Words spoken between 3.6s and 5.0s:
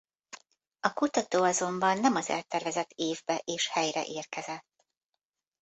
helyre érkezett.